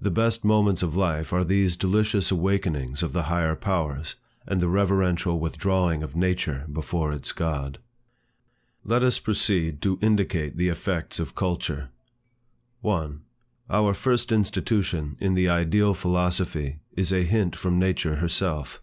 [0.00, 4.14] The best moments of life are these delicious awakenings of the higher powers,
[4.46, 7.76] and the reverential withdrawing of nature before its God.
[8.82, 11.90] Let us proceed to indicate the effects of culture.
[12.80, 13.20] 1.
[13.68, 18.80] Our first institution in the Ideal philosophy is a hint from nature herself.